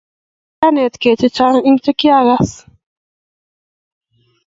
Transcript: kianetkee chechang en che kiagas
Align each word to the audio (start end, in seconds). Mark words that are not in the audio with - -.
kianetkee 0.57 1.15
chechang 1.19 1.57
en 1.69 1.75
che 1.83 1.91
kiagas 1.99 2.49